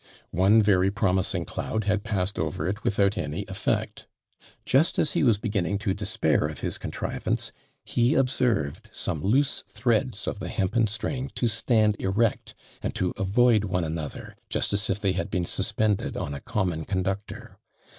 [0.31, 4.07] One very promising cloud had passed over it without any effect.
[4.65, 7.51] Just as he was beginning to despair of his contrivance,
[7.85, 13.65] he observed some loose threads of the hempen string to stand erect, and to avoid
[13.65, 17.59] one another, just as if they had been suspended on a common conductor.